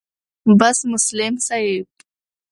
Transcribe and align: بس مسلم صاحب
بس 0.59 0.79
مسلم 0.91 1.33
صاحب 1.45 1.85